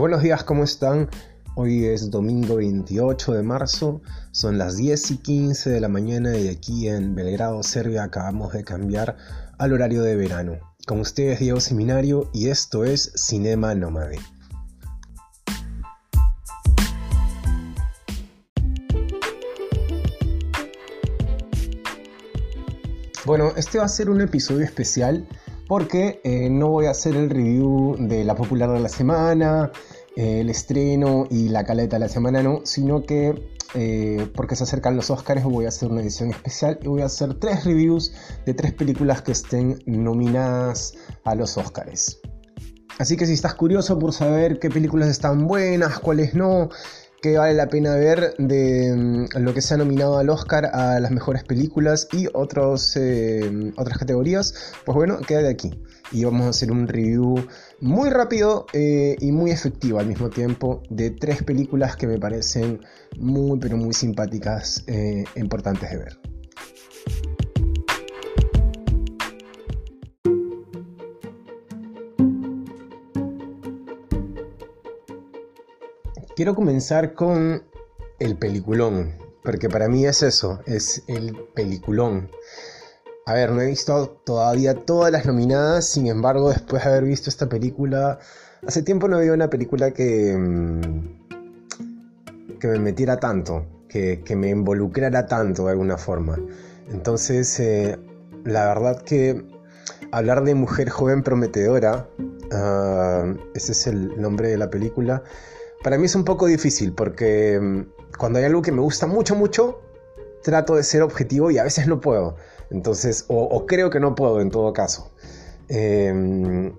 [0.00, 1.10] Buenos días, ¿cómo están?
[1.56, 4.00] Hoy es domingo 28 de marzo,
[4.32, 8.64] son las 10 y 15 de la mañana y aquí en Belgrado, Serbia, acabamos de
[8.64, 9.18] cambiar
[9.58, 10.58] al horario de verano.
[10.86, 14.18] Con ustedes Diego Seminario y esto es Cinema Nómade.
[23.26, 25.28] Bueno, este va a ser un episodio especial
[25.70, 29.70] porque eh, no voy a hacer el review de la popular de la semana,
[30.16, 33.34] eh, el estreno y la caleta de la semana, no, sino que
[33.74, 37.06] eh, porque se acercan los Oscars voy a hacer una edición especial y voy a
[37.06, 38.12] hacer tres reviews
[38.44, 42.20] de tres películas que estén nominadas a los Oscars.
[42.98, 46.68] Así que si estás curioso por saber qué películas están buenas, cuáles no,
[47.20, 50.98] que vale la pena ver de mm, lo que se ha nominado al Oscar a
[51.00, 55.70] las mejores películas y eh, otras categorías, pues bueno, queda de aquí.
[56.12, 57.46] Y vamos a hacer un review
[57.80, 62.80] muy rápido eh, y muy efectivo al mismo tiempo de tres películas que me parecen
[63.18, 66.39] muy pero muy simpáticas e importantes de ver.
[76.40, 77.64] Quiero comenzar con
[78.18, 79.12] el peliculón,
[79.44, 82.30] porque para mí es eso, es el peliculón.
[83.26, 87.28] A ver, no he visto todavía todas las nominadas, sin embargo, después de haber visto
[87.28, 88.20] esta película,
[88.66, 91.28] hace tiempo no había una película que, mm,
[92.58, 96.38] que me metiera tanto, que, me involucrara tanto de alguna forma.
[96.90, 97.98] Entonces, eh,
[98.44, 99.44] la verdad que
[100.10, 102.08] hablar de mujer joven prometedora,
[102.50, 105.22] ah, ese es el nombre de la película,
[105.82, 109.34] para mí es un poco difícil porque mm, cuando hay algo que me gusta mucho,
[109.34, 109.80] mucho,
[110.42, 112.36] trato de ser objetivo y a veces no puedo.
[112.70, 115.10] Entonces, o, creo que no puedo en todo caso.
[115.68, 116.72] Em,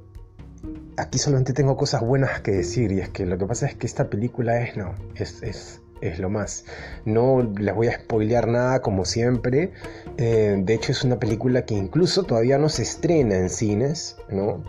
[0.98, 3.88] aquí solamente tengo cosas buenas que decir y es que lo que pasa es que
[3.88, 6.66] esta película es, no, es, es, es lo más.
[7.06, 9.74] No les voy a spoilear nada como siempre.
[10.18, 14.64] Eh, de hecho es una película que incluso todavía no se estrena en cines, ¿no?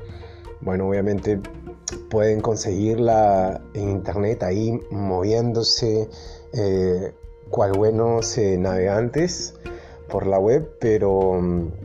[0.60, 1.40] Bueno, obviamente
[2.10, 6.08] pueden conseguirla en internet ahí moviéndose
[6.52, 7.12] eh,
[7.50, 9.54] cual buenos navegantes
[10.08, 11.40] por la web, pero,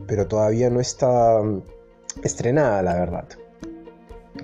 [0.06, 1.42] pero todavía no está
[2.24, 3.28] estrenada, la verdad.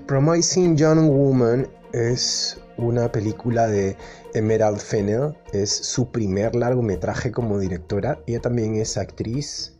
[0.06, 3.96] Promising Young Woman es una película de
[4.34, 9.74] Emerald Fennell, es su primer largometraje como directora, ella también es actriz,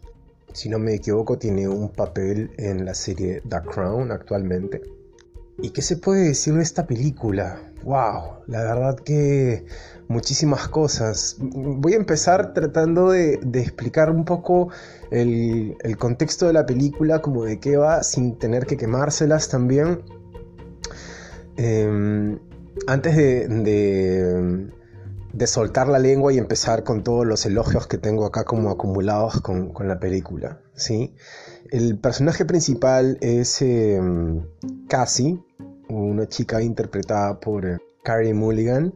[0.53, 4.94] si no me equivoco tiene un papel en la serie The Crown actualmente.
[5.59, 7.60] ¿Y qué se puede decir de esta película?
[7.84, 8.44] ¡Wow!
[8.47, 9.66] La verdad que
[10.09, 11.37] muchísimas cosas.
[11.41, 14.70] Voy a empezar tratando de, explicar un poco
[15.10, 20.03] el, contexto de la película, como de qué va, sin tener que quemárselas también.
[21.56, 22.38] Em,
[22.86, 24.71] antes de,
[25.47, 29.72] soltar la lengua y empezar con todos los elogios que tengo acá como acumulados con,
[29.86, 30.60] la película.
[30.75, 31.15] ¿sí?
[31.71, 34.47] El personaje principal es em,
[34.88, 35.44] Cassie,
[35.89, 38.95] una chica interpretada por eh, Carrie Mulligan.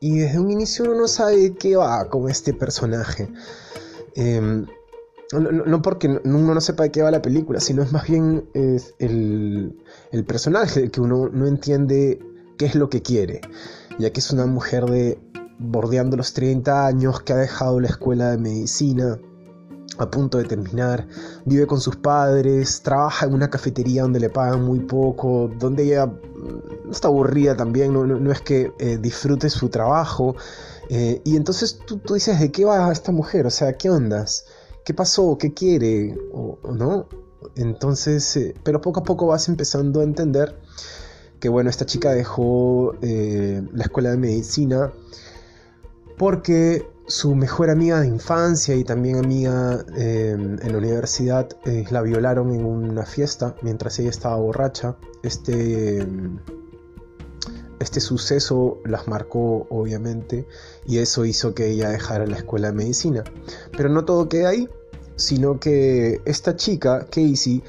[0.00, 3.28] Y desde un inicio uno no sabe qué va con este personaje.
[4.14, 4.66] Em,
[5.32, 9.78] no, porque uno no sepa de qué va la película, sino es más bien el,
[10.10, 12.18] el, personaje que uno no entiende
[12.56, 13.40] qué es lo que quiere.
[13.98, 15.18] Ya que es una mujer de
[15.58, 19.20] bordeando los 30 años que ha dejado la escuela de medicina
[19.98, 21.06] a punto de terminar,
[21.44, 26.06] vive con sus padres, trabaja en una cafetería donde le pagan muy poco, donde ella
[26.06, 30.36] mm, está aburrida también, no, es que eh, disfrute su trabajo.
[30.88, 33.46] Eh, y entonces tú, dices, ¿de qué va esta mujer?
[33.46, 34.46] O sea, ¿qué ondas?
[34.84, 35.36] ¿Qué pasó?
[35.38, 36.16] ¿Qué quiere?
[36.32, 37.06] ¿O, no?
[37.56, 40.56] Entonces, eh, pero poco a poco vas empezando a entender
[41.40, 44.92] que, bueno, esta chica dejó la escuela de medicina
[46.18, 52.02] porque su mejor amiga de infancia y también amiga em, en la universidad eh, la
[52.02, 54.96] violaron en una fiesta mientras ella estaba borracha.
[55.24, 56.38] Este, em,
[57.80, 60.46] este suceso las marcó obviamente
[60.86, 63.24] y eso hizo que ella dejara la escuela de medicina.
[63.76, 64.68] Pero no todo queda ahí,
[65.16, 67.64] sino que esta chica, Casey,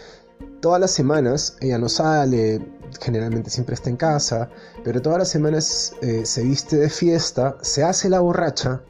[0.62, 2.64] todas las semanas, ella no sale,
[3.02, 4.52] generalmente siempre está en casa,
[4.84, 8.84] pero todas las semanas eh, se viste de fiesta, se hace la borracha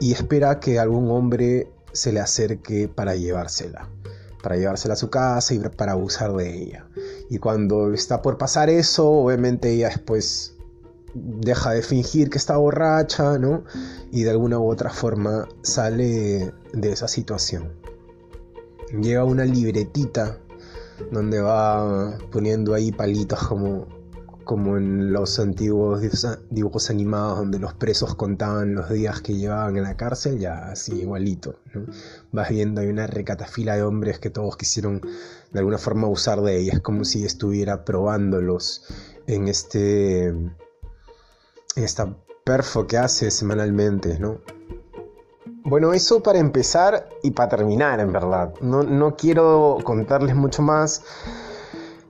[0.00, 3.88] y espera que algún hombre se le acerque para llevársela,
[4.42, 6.88] para llevársela a su casa y para abusar de ella.
[7.28, 10.54] Y cuando está por pasar eso, obviamente ella después
[11.14, 13.64] deja de fingir que está borracha, ¿no?
[14.12, 17.72] Y de alguna u otra forma sale de esa situación.
[19.00, 20.38] Lleva una libretita
[21.10, 23.86] donde va poniendo ahí palitos como
[24.48, 26.00] como en los antiguos
[26.48, 31.02] dibujos animados donde los presos contaban los días que llevaban en la cárcel, ya así
[31.02, 31.60] igualito.
[32.32, 35.02] Vas viendo, hay una recatafila de hombres que todos quisieron
[35.52, 38.86] de alguna forma usar de ella, es como si estuviera probándolos
[39.26, 40.54] en este en
[41.76, 44.40] esta perfo que hace semanalmente, ¿no?
[45.64, 48.54] Bueno, eso para empezar y para terminar, en verdad.
[48.62, 51.02] No, no quiero contarles mucho más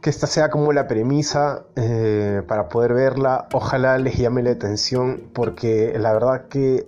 [0.09, 3.47] que esta sea como la premisa eh, para poder verla.
[3.53, 6.87] Ojalá les llame la atención porque la verdad que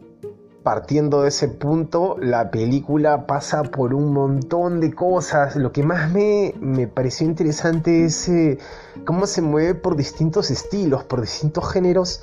[0.62, 5.55] partiendo de ese punto la película pasa por un montón de cosas.
[5.55, 8.56] Lo que más me, me pareció interesante es eh,
[9.05, 12.23] cómo se mueve por distintos estilos, por distintos géneros.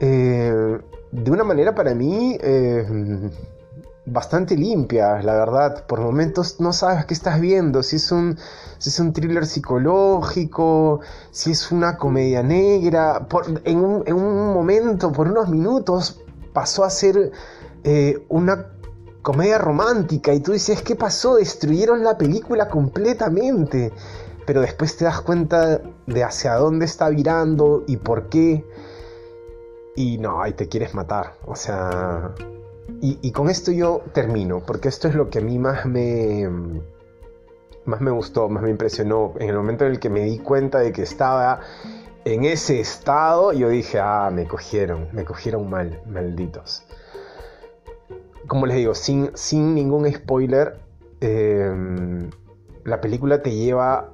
[0.00, 0.80] Eh,
[1.12, 2.36] de una manera para mí
[4.10, 5.86] bastante limpia, la verdad.
[5.86, 8.36] Por momentos no sabes qué estás viendo, si es un,
[8.78, 13.26] si es un thriller psicológico, si es una comedia negra.
[13.64, 16.20] en, un, momento, por unos minutos,
[16.52, 17.32] pasó a ser
[17.84, 18.66] eh, una
[19.22, 21.36] comedia romántica y tú dices, ¿qué pasó?
[21.36, 23.92] Destruyeron la película completamente.
[24.46, 28.64] Pero después te das cuenta de hacia dónde está virando y por qué.
[29.94, 31.34] Y no, ahí te quieres matar.
[31.46, 32.34] O sea,
[33.00, 36.48] y, con esto yo termino, porque esto es lo que a mí más me,
[37.84, 39.34] más me gustó, más me impresionó.
[39.38, 41.60] En el momento en el que me di cuenta de que estaba
[42.24, 46.84] en ese estado, yo dije, ah, me cogieron, me cogieron mal, malditos.
[48.46, 50.80] Como les digo, sin, sin ningún spoiler,
[51.20, 52.30] em,
[52.84, 54.12] la película te lleva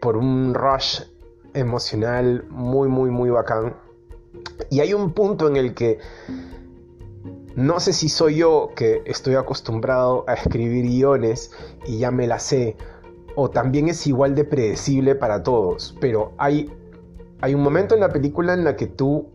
[0.00, 1.02] por un rush
[1.54, 3.76] emocional muy, muy, muy bacán.
[4.70, 5.98] Y hay un punto en el que
[7.56, 11.50] no sé si soy yo que estoy acostumbrado a escribir guiones
[11.86, 12.76] y ya me la sé,
[13.34, 16.72] o también es igual de predecible para todos, pero hay,
[17.40, 19.30] hay un momento en la película en la que tú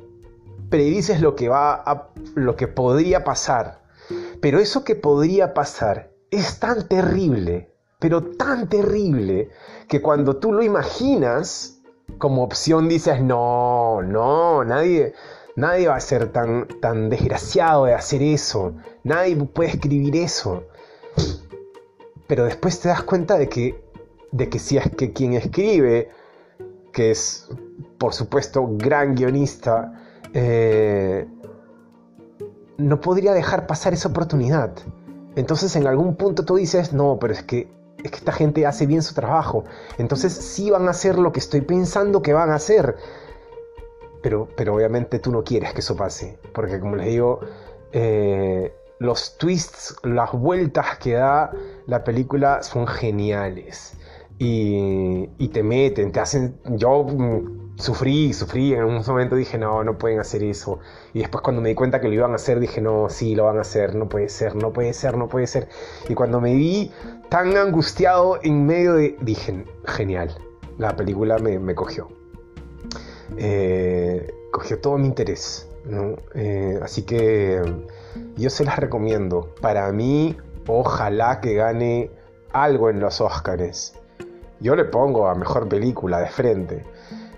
[0.70, 3.82] predices lo que va a, lo que podría pasar,
[4.42, 9.50] pero eso que podría pasar es tan terrible, pero tan terrible
[9.88, 11.80] que cuando tú lo imaginas
[12.18, 15.14] como opción dices, "No, no, nadie
[15.58, 18.76] Nadie va a ser tan, tan desgraciado de hacer eso.
[19.04, 20.66] Nadie puede escribir eso.
[22.28, 23.84] Pero después te das cuenta de que,
[24.32, 26.12] de que si es que quien escribe,
[26.94, 27.50] que es
[27.98, 30.00] por supuesto gran guionista,
[30.36, 31.28] eh,
[32.78, 34.74] no podría dejar pasar esa oportunidad.
[35.36, 37.68] Entonces en algún punto tú dices, no, pero es que,
[38.04, 39.64] es que esta gente hace bien su trabajo.
[39.98, 42.96] Entonces sí van a hacer lo que estoy pensando que van a hacer
[44.28, 47.40] pero, pero obviamente tú no quieres que eso pase, porque como les digo,
[47.94, 51.54] eh, los twists, las vueltas que da
[51.86, 53.94] la película son geniales.
[54.38, 56.60] Y, y, te meten, te hacen...
[56.66, 60.80] Yo mm, sufrí, sufrí, en un momento dije, no, no pueden hacer eso.
[61.14, 63.46] Y después cuando me di cuenta que lo iban a hacer, dije, no, sí, lo
[63.46, 65.70] van a hacer, no puede ser, no puede ser, no puede ser.
[66.10, 66.92] Y cuando me vi
[67.30, 69.16] tan angustiado en medio de...
[69.22, 70.38] Dije, genial,
[70.78, 72.17] la película me, me cogió.
[73.38, 75.68] Eh, cogió todo mi interés.
[76.36, 77.62] Eh, así que
[78.36, 79.54] yo se las recomiendo.
[79.62, 80.38] Para mí,
[80.68, 82.12] ojalá que gane
[82.52, 83.94] algo en los Oscars.
[84.60, 86.84] Yo le pongo a mejor película de frente.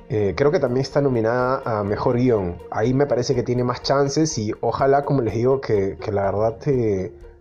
[0.09, 2.57] Eh, creo que también está nominada a mejor guion.
[2.71, 6.57] Ahí me parece que tiene más chances y ojalá, como les digo, que, la verdad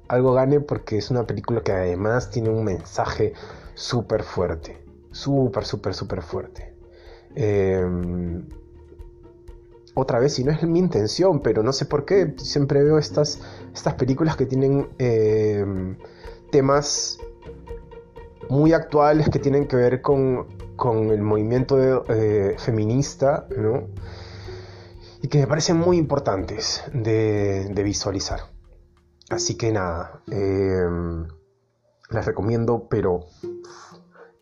[0.09, 3.35] algo gane porque es una película que además tiene un mensaje
[3.75, 4.79] súper fuerte.
[5.11, 6.68] Súper, súper, súper fuerte.
[7.41, 8.49] Em,
[9.95, 13.41] otra vez, y no es mi intención, pero no sé por qué, siempre veo estas,
[13.73, 15.97] estas películas que tienen em,
[16.51, 17.21] temas
[18.49, 20.49] muy actuales que tienen que ver con,
[21.13, 23.47] el movimiento eh, feminista,
[25.23, 28.41] Y que me parecen muy importantes de, visualizar.
[29.31, 31.29] Así que nada, em,
[32.11, 33.27] les recomiendo, pero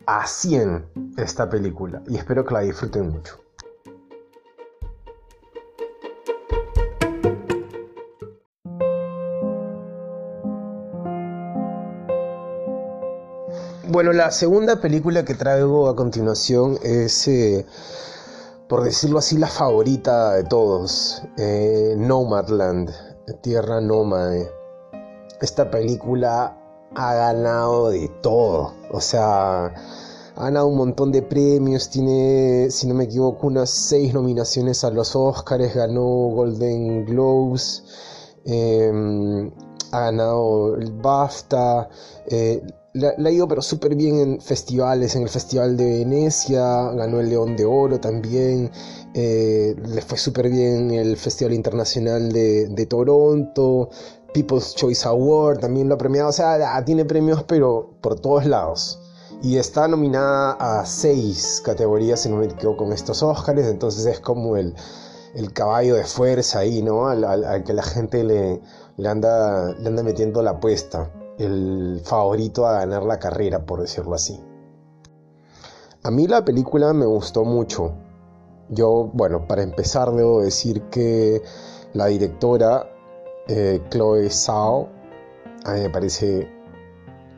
[0.07, 3.37] a 100 esta película y espero que la disfruten mucho.
[13.89, 17.65] Bueno, la segunda película que traigo a continuación es, eh,
[18.69, 22.91] por decirlo así, la favorita de todos, eh, Nomadland,
[23.41, 24.51] Tierra Nómade.
[25.41, 26.56] Esta película
[26.95, 29.65] ha ganado de todo, o sea,
[30.35, 34.91] ha ganado un montón de premios, tiene, si no me equivoco, unas seis nominaciones a
[34.91, 37.83] los Oscars, ganó Golden Globes,
[38.45, 39.51] em,
[39.91, 41.89] ha ganado el BAFTA,
[42.27, 42.61] eh,
[42.93, 47.29] le, ha ido pero súper bien en festivales, en el Festival de Venecia, ganó el
[47.29, 48.71] León de Oro también,
[49.13, 53.89] eh, le fue súper bien el Festival Internacional de, Toronto,
[54.37, 58.99] People's Choice Award también lo ha premiado, o sea, tiene premios pero por todos lados.
[59.41, 64.55] Y está nominada a seis categorías, si no me con estos Oscars, entonces es como
[64.55, 64.75] el,
[65.33, 67.07] el caballo de fuerza ahí, ¿no?
[67.07, 68.61] Al, que la gente le,
[68.97, 74.13] le, anda, le anda metiendo la apuesta el favorito a ganar la carrera, por decirlo
[74.13, 74.39] así.
[76.03, 77.93] A mí la película me gustó mucho.
[78.69, 81.41] Yo, bueno, para empezar debo decir que
[81.93, 82.87] la directora
[83.47, 84.97] eh, Chloe Zhao
[85.67, 86.47] a mí me parece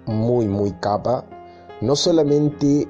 [0.06, 1.26] muy, muy capa.
[1.82, 2.88] No solamente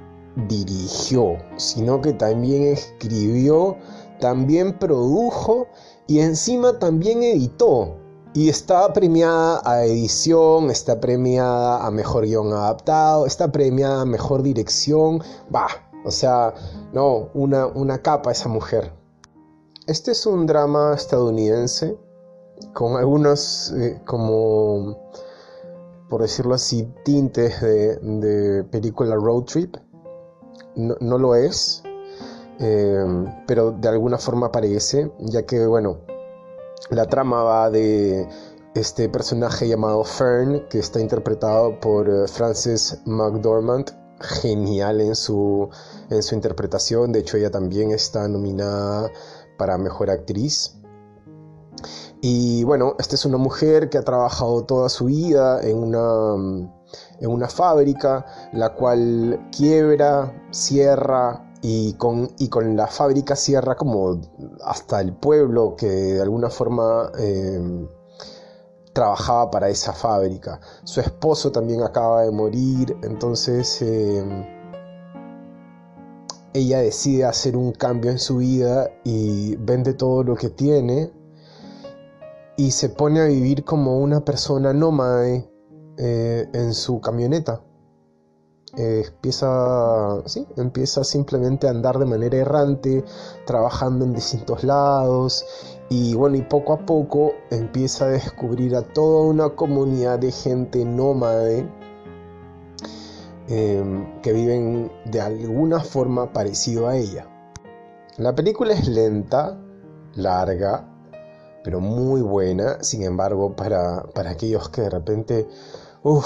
[0.47, 3.77] dirigió, sino que también escribió,
[4.19, 5.67] también produjo
[6.07, 7.95] y encima también editó.
[8.33, 14.43] Y está premiada a edición, está premiada a mejor guion adaptado, está premiada a mejor
[14.43, 15.23] dirección.
[15.53, 15.67] Va,
[16.05, 16.53] o sea,
[16.93, 18.93] no, una, una capa esa mujer.
[19.87, 21.97] Este es un drama estadounidense
[22.73, 24.97] con algunos, eh, como,
[26.09, 29.75] por decirlo así, tintes de, película road trip.
[30.75, 31.83] No, lo es,
[32.59, 33.03] eh,
[33.47, 35.97] pero de alguna forma parece, ya que, bueno,
[36.89, 38.27] la trama va de
[38.75, 45.69] este personaje llamado Fern, que está interpretado por eh, Frances McDormand, genial en su,
[46.09, 49.11] en su interpretación, de hecho ella también está nominada
[49.57, 50.75] para Mejor Actriz.
[52.21, 56.35] Y bueno, esta es una mujer que ha trabajado toda su vida en una,
[57.19, 64.21] en una fábrica, la cual quiebra, cierra, y con, y con la fábrica cierra como
[64.63, 67.87] hasta el pueblo que de alguna forma em,
[68.93, 70.59] trabajaba para esa fábrica.
[70.83, 74.45] Su esposo también acaba de morir, entonces em,
[76.53, 81.11] ella decide hacer un cambio en su vida y vende todo lo que tiene
[82.59, 85.49] y se pone a vivir como una persona nómade
[85.97, 87.61] eh, en su camioneta
[88.77, 93.03] empieza, sí, empieza simplemente a andar de manera errante,
[93.45, 95.45] trabajando en distintos lados
[95.89, 100.85] y bueno, y poco a poco empieza a descubrir a toda una comunidad de gente
[100.85, 101.65] nómade
[103.47, 107.25] em, que viven de alguna forma parecido a ella.
[108.17, 109.57] La película es lenta,
[110.15, 110.98] larga,
[111.63, 115.47] pero muy buena, sin embargo, para, para aquellos que de repente
[116.03, 116.25] uf,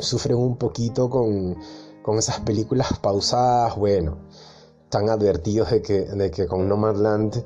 [0.00, 1.56] sufren un poquito con,
[2.18, 4.16] esas películas pausadas, bueno,
[4.84, 7.44] están advertidos de que, de que con Nomadland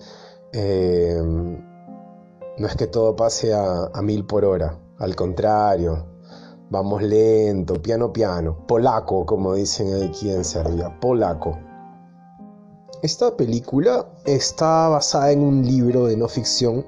[0.53, 6.07] eh, no es que todo pase a, a mil por hora, al contrario,
[6.71, 11.59] vamos lento, piano piano, polaco, como dicen aquí en Serbia, polaco.
[13.03, 16.87] Esta película está basada en un libro de no ficción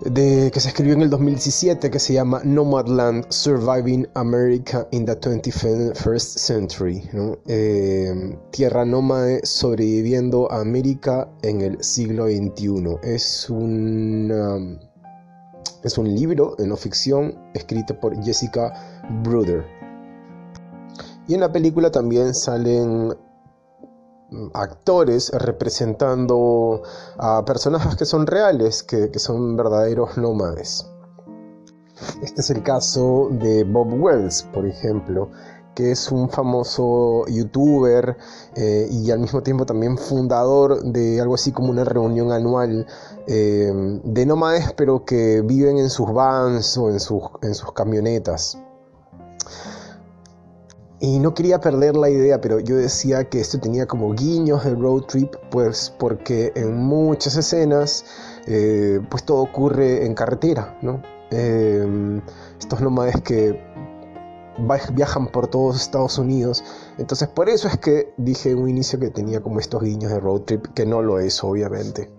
[0.00, 5.14] de, que se escribió en el 2017 que se llama Nomadland Surviving America in the
[5.14, 7.02] 21st Century.
[7.46, 12.98] Eh, tierra nómade sobreviviendo a América en el siglo XXI.
[13.02, 14.78] Es un,
[15.82, 18.72] es un libro de no ficción escrito por Jessica
[19.22, 19.64] Bruder.
[21.28, 23.12] Y en la película también salen
[24.54, 26.82] actores representando
[27.18, 30.86] a personajes que son reales, que, son verdaderos nómades.
[32.22, 35.30] Este es el caso de Bob Wells, por ejemplo,
[35.74, 38.16] que es un famoso youtuber
[38.54, 42.86] eh, y al mismo tiempo también fundador de algo así como una reunión anual
[43.26, 48.58] eh, de nómades, pero que viven en sus vans o en sus, en sus camionetas.
[50.98, 54.74] Y no quería perder la idea, pero yo decía que esto tenía como guiños de
[54.74, 58.04] road trip, pues porque en muchas escenas,
[58.46, 61.02] eh, pues todo ocurre en carretera, ¿no?
[61.30, 62.22] Em,
[62.58, 63.60] estos nómades que
[64.94, 66.64] viajan por todos Estados Unidos.
[66.96, 70.18] Entonces por eso es que dije en un inicio que tenía como estos guiños de
[70.18, 72.10] road trip, que no lo es obviamente.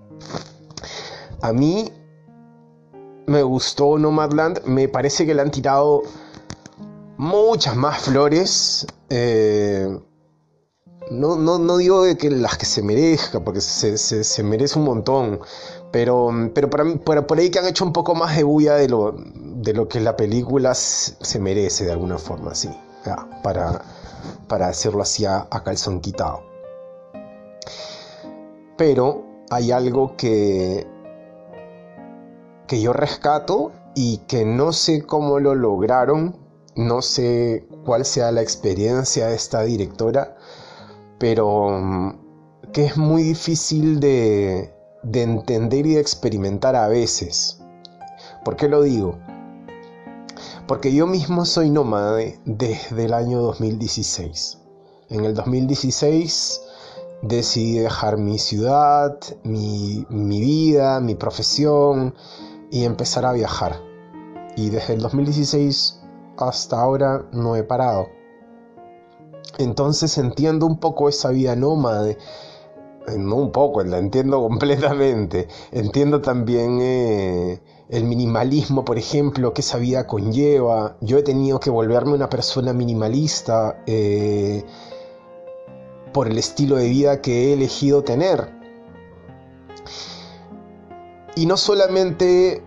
[1.42, 1.92] A mí
[3.26, 6.04] me gustó Nomadland, me parece que le han tirado
[7.18, 8.88] muchas más flores.
[9.10, 10.00] Eh,
[11.10, 15.40] no, no, digo de que las que se merezca, porque se, merece un montón.
[15.92, 19.74] Pero, pero por, ahí que han hecho un poco más de bulla de lo, de
[19.74, 22.70] lo que la película se merece de alguna forma, sí.
[23.42, 23.82] para,
[24.48, 26.44] para hacerlo así a, a calzón quitado.
[28.78, 30.86] Pero hay algo que,
[32.68, 36.47] que yo rescato y que no sé cómo lo lograron
[36.78, 40.38] no sé cuál sea la experiencia de esta directora,
[41.20, 47.60] pero mm, que es muy difícil de, de entender y de experimentar a veces.
[48.46, 49.18] ¿Por qué lo digo?
[50.68, 54.60] Porque yo mismo soy nómade desde el año 2016.
[55.10, 56.62] En el 2016
[57.22, 62.14] decidí dejar mi ciudad, mi, vida, mi profesión
[62.70, 63.82] y empezar a viajar.
[64.56, 65.97] Y desde el 2016
[66.38, 68.10] hasta ahora no he parado.
[69.58, 72.18] Entonces entiendo un poco esa vida nómade.
[73.08, 75.48] Eh, no un poco, la entiendo completamente.
[75.72, 80.98] Entiendo también eh, el minimalismo, por ejemplo, que esa vida conlleva.
[81.02, 84.64] Yo he tenido que volverme una persona minimalista eh,
[86.14, 88.56] por el estilo de vida que he elegido tener.
[91.36, 92.64] Y no solamente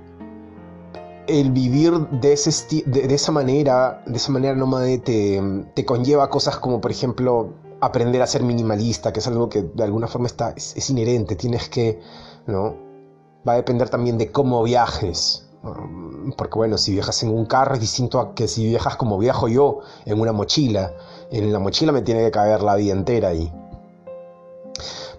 [1.30, 5.40] el vivir de, ese de, esa manera, de esa manera nómade, te,
[5.74, 9.84] te, conlleva cosas como, por ejemplo, aprender a ser minimalista, que es algo que de
[9.84, 12.00] alguna forma está, es, inherente, tienes que,
[12.46, 12.74] ¿no?
[13.46, 15.46] Va a depender también de cómo viajes.
[16.36, 19.48] Porque bueno, si viajas en un carro es distinto a que si viajas como viajo
[19.48, 20.94] yo, en una mochila.
[21.30, 23.52] En la mochila me tiene que caber la vida entera ahí.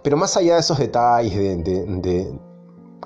[0.03, 2.39] Pero más allá de esos detalles de,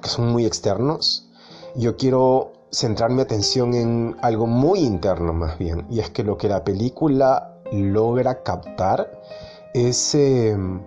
[0.02, 1.30] que son muy externos,
[1.76, 6.38] yo quiero centrar mi atención en algo muy interno más bien, y es que lo
[6.38, 9.10] que la película logra captar
[9.74, 10.82] es em,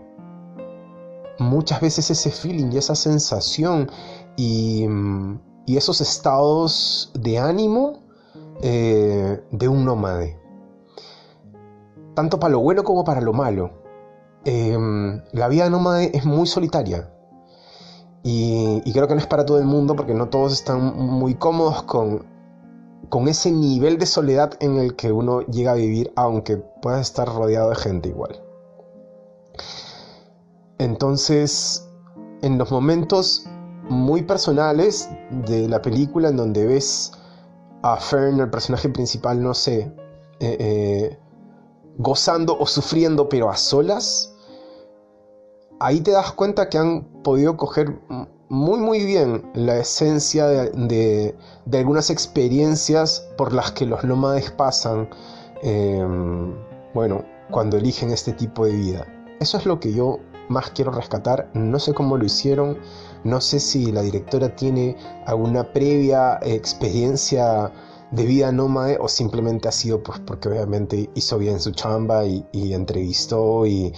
[1.38, 3.90] muchas veces ese feeling y esa sensación
[4.36, 4.86] y,
[5.66, 8.02] esos estados de ánimo
[8.62, 10.38] eh, de un nómade,
[12.14, 13.70] tanto para lo bueno como para lo malo.
[14.44, 17.12] Em, la vida nómade es muy solitaria,
[18.30, 21.84] y, creo que no es para todo el mundo porque no todos están muy cómodos
[21.84, 22.26] con,
[23.08, 27.26] con ese nivel de soledad en el que uno llega a vivir, aunque pueda estar
[27.26, 28.38] rodeado de gente igual.
[30.76, 31.88] Entonces,
[32.42, 33.46] en los momentos
[33.88, 35.08] muy personales
[35.46, 37.12] de la película, en donde ves
[37.80, 39.90] a Fern, el personaje principal, no sé,
[40.40, 41.18] eh, eh,
[41.96, 44.34] gozando o sufriendo, pero a solas,
[45.80, 47.98] ahí te das cuenta que han podido coger
[48.48, 51.36] muy muy bien la esencia de,
[51.72, 55.08] algunas experiencias por las que los nómades pasan,
[55.62, 56.54] em,
[56.94, 59.06] bueno, cuando eligen este tipo de vida.
[59.40, 61.50] Eso es lo que yo más quiero rescatar.
[61.54, 62.78] No sé cómo lo hicieron,
[63.24, 67.70] no sé si la directora tiene alguna previa experiencia
[68.10, 72.72] de vida nómade o simplemente ha sido pues porque obviamente hizo bien su chamba y
[72.72, 73.92] entrevistó y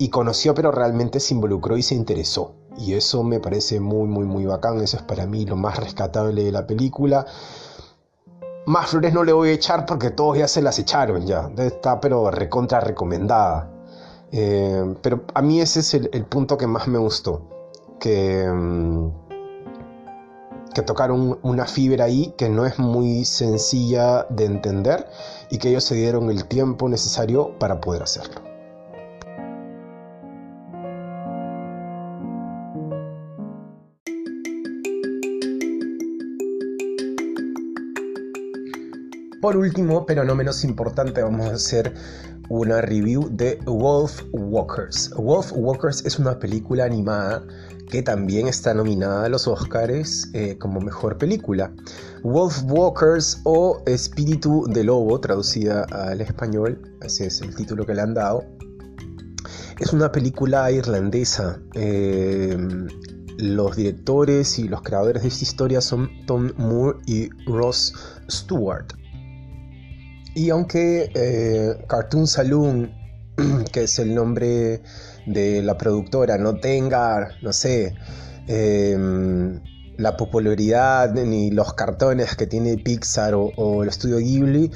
[0.00, 2.54] y conoció, pero realmente se involucró y se interesó.
[2.78, 4.80] Y eso me parece muy, muy, muy bacán.
[4.80, 7.26] Eso es para mí lo más rescatable de la película.
[8.64, 11.50] Más flores no le voy a echar porque todos ya se las echaron ya.
[11.58, 13.70] Está pero recontra recomendada.
[14.32, 17.42] Eh, pero a mí ese es el, punto que más me gustó.
[18.00, 19.10] Que, mm,
[20.72, 25.06] que tocaron una fibra ahí que no es muy sencilla de entender
[25.50, 28.49] y que ellos se dieron el tiempo necesario para poder hacerlo.
[39.40, 41.94] Por último, pero no menos importante, vamos a hacer
[42.50, 45.10] una review de Wolf Walkers.
[45.16, 47.42] Wolf Walkers es una película animada
[47.88, 51.72] que también está nominada a los Oscars eh, como mejor película.
[52.22, 58.02] Wolf Walkers o Espíritu de Lobo, traducida al español, ese es el título que le
[58.02, 58.44] han dado.
[59.78, 61.58] Es una película irlandesa.
[61.72, 62.58] Eh,
[63.38, 67.94] los directores y los creadores de esta historia son Tom Moore y Ross
[68.28, 68.99] Stewart.
[70.34, 72.92] Y aunque eh, Cartoon Saloon,
[73.72, 74.82] que es el nombre
[75.26, 77.94] de la productora, no tenga, no sé,
[78.46, 79.60] em,
[79.96, 84.70] la popularidad ni los cartones que tiene Pixar o, el estudio Ghibli,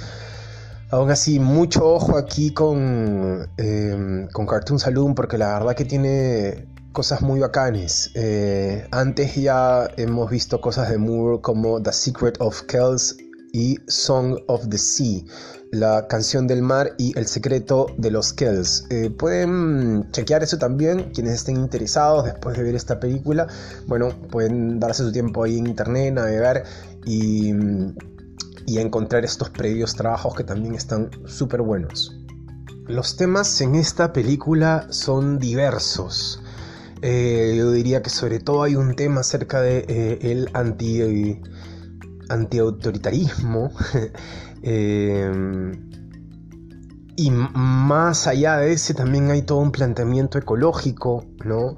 [0.90, 6.68] aún así, mucho ojo aquí con, em, con Cartoon Saloon porque la verdad que tiene
[6.92, 8.10] cosas muy bacanes.
[8.14, 13.16] Eh, antes ya hemos visto cosas de Moore como The Secret of Kells
[13.54, 15.22] y Song of the Sea,
[15.70, 18.84] la canción del mar y el secreto de los Kells.
[18.90, 23.46] Eh, pueden chequear eso también, quienes estén interesados después de ver esta película.
[23.86, 26.64] Bueno, pueden darse su tiempo ahí en internet, navegar
[27.06, 27.52] y,
[28.66, 32.18] y encontrar estos previos trabajos que también están súper buenos.
[32.88, 36.42] Los temas en esta película son diversos.
[37.02, 41.40] Eh, yo diría que sobre todo hay un tema acerca de eh, el anti
[42.28, 43.70] antiautoritarismo.
[44.66, 45.72] Em,
[47.16, 51.74] y más allá de ese también hay todo un planteamiento ecológico, ¿no?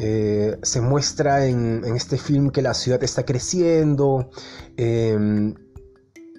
[0.00, 4.30] Eh, se muestra en, este film que la ciudad está creciendo
[4.76, 5.54] em,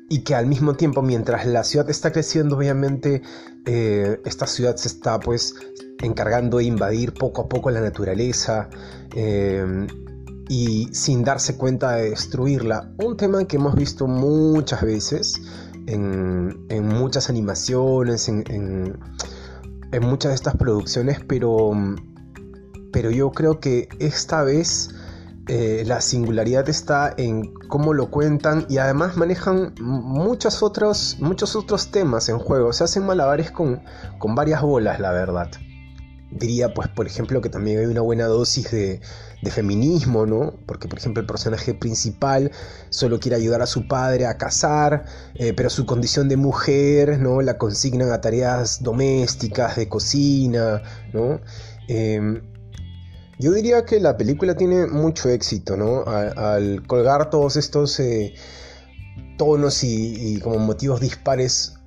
[0.10, 3.22] y que al mismo tiempo mientras la ciudad está creciendo obviamente
[3.66, 5.54] eh, esta ciudad se está pues
[6.02, 8.70] encargando de invadir poco a poco la naturaleza
[9.16, 9.88] em,
[10.52, 12.92] y sin darse cuenta de destruirla.
[12.98, 15.42] Un tema que hemos visto muchas veces
[15.88, 19.00] en, muchas animaciones, en,
[20.02, 21.72] muchas de estas producciones, pero,
[22.92, 24.90] pero yo creo que esta vez
[25.48, 31.92] eh, la singularidad está en cómo lo cuentan y además manejan muchos otros, muchos otros
[31.92, 32.74] temas en juego.
[32.74, 33.84] Se hacen malabares con,
[34.20, 35.50] con varias bolas, la verdad
[36.32, 39.02] diría, pues, por ejemplo, que también hay una buena dosis de,
[39.50, 40.54] feminismo, ¿no?
[40.66, 42.52] Porque, por ejemplo, el personaje principal
[42.90, 47.42] solo quiere ayudar a su padre a casar, eh, pero su condición de mujer, ¿no?
[47.42, 51.42] La consignan a tareas domésticas, de cocina, ¿no?
[51.88, 52.42] Em,
[53.40, 56.04] yo diría que la película tiene mucho éxito, ¿no?
[56.06, 58.36] al colgar todos estos eh,
[59.38, 61.81] tonos y, y como motivos dispares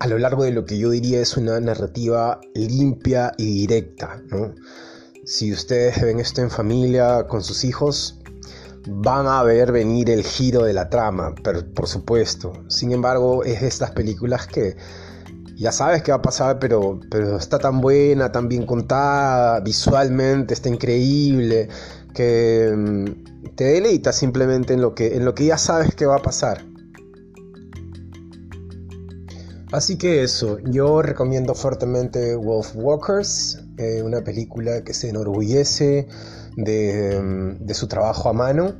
[0.00, 4.20] a lo largo de lo que yo diría es una narrativa limpia y directa.
[4.30, 4.54] ¿no?
[5.24, 8.18] Si ustedes ven esto en familia con sus hijos,
[8.88, 11.34] van a ver venir el giro de la trama,
[11.74, 12.52] por supuesto.
[12.68, 14.76] Sin embargo, es de estas películas que
[15.54, 20.54] ya sabes qué va a pasar, pero, pero está tan buena, tan bien contada, visualmente
[20.54, 21.68] está increíble,
[22.14, 26.16] que mm, te deleita simplemente en lo que, en lo que ya sabes que va
[26.16, 26.69] a pasar.
[29.72, 36.08] Así que eso, yo recomiendo fuertemente Wolf Walkers, eh, una película que se enorgullece
[36.56, 38.74] de, su trabajo a mano,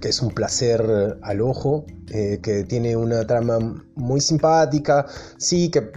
[0.00, 3.58] que es un placer al ojo, eh, que tiene una trama
[3.96, 5.04] muy simpática,
[5.36, 5.90] sí, que,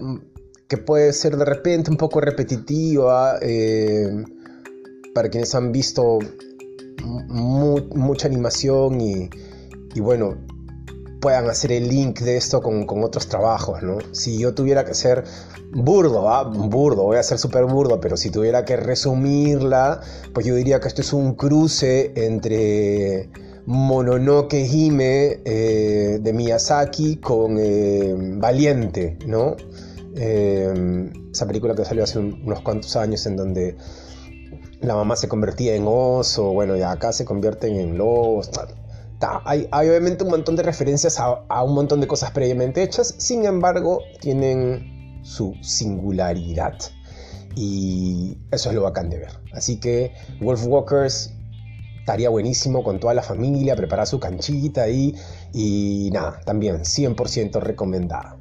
[0.68, 4.10] que, puede ser de repente un poco repetitiva, eh,
[5.14, 6.18] para quienes han visto
[7.04, 9.30] mucha animación y,
[9.94, 10.38] y bueno,
[11.22, 14.00] puedan hacer el link de esto con, otros trabajos, ¿no?
[14.12, 15.24] Si yo tuviera que ser
[15.72, 16.44] burdo, ¿ah?
[16.44, 20.02] burdo, voy a ser súper burdo, pero si tuviera que resumirla,
[20.34, 23.30] pues yo diría que esto es un cruce entre
[23.68, 29.56] Mononoke Hime eh, de Miyazaki con eh, Valiente, ¿no?
[30.16, 33.78] Eh, esa película que salió hace unos cuantos años en donde
[34.82, 38.50] la mamá se convertía en oso, bueno, y acá se convierten en lobos,
[39.46, 44.02] hay, obviamente un montón de referencias a, un montón de cosas previamente hechas, sin embargo,
[44.20, 46.78] tienen su singularidad.
[47.56, 49.32] Y eso es lo bacán de ver.
[49.54, 51.34] Así que Wolf Walkers
[52.00, 55.16] estaría buenísimo con toda la familia, preparar su canchita ahí.
[55.54, 58.38] Y nada, también 100% recomendada.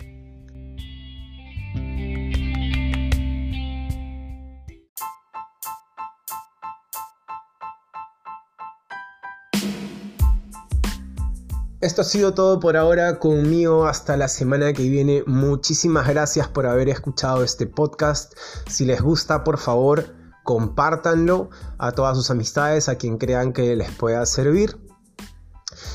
[11.80, 15.24] Esto ha sido todo por ahora conmigo hasta la semana que viene.
[15.26, 18.34] Muchísimas gracias por haber escuchado este podcast.
[18.68, 20.14] Si les gusta, por favor,
[20.44, 24.78] compártanlo a todas sus amistades, a quien crean que les pueda servir.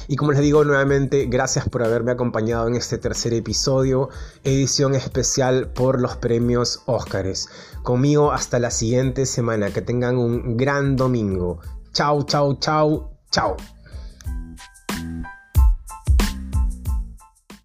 [0.08, 4.10] Y como les digo nuevamente, gracias por haberme acompañado en este tercer episodio,
[4.44, 7.48] edición especial por los premios Óscares.
[7.84, 11.60] Conmigo hasta la siguiente semana, que tengan un gran domingo.
[11.94, 13.56] Chau, chau, chau, chau.